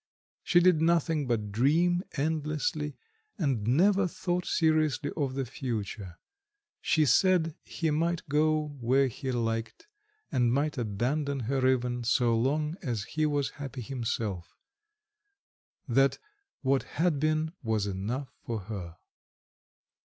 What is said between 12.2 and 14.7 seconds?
long as he was happy himself;